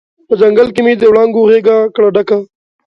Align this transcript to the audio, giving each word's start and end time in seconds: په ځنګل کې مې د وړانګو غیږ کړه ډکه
په 0.27 0.33
ځنګل 0.41 0.67
کې 0.75 0.81
مې 0.85 0.93
د 0.97 1.03
وړانګو 1.11 1.47
غیږ 1.49 1.67
کړه 1.95 2.09
ډکه 2.15 2.37